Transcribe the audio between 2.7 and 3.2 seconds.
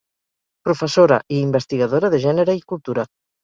cultura.